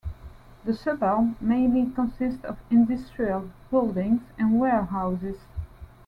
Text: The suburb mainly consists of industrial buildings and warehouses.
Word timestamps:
The 0.65 0.73
suburb 0.73 1.35
mainly 1.39 1.91
consists 1.93 2.43
of 2.43 2.57
industrial 2.71 3.51
buildings 3.69 4.21
and 4.35 4.57
warehouses. 4.59 5.37